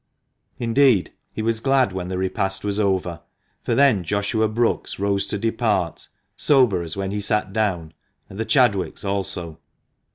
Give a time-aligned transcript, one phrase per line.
[0.57, 3.21] Indeed, he was glad when the repast was over,
[3.61, 7.93] for then Joshua Brookes rose to depart, sober as when he sat down,
[8.27, 9.59] and the Chadwicks also.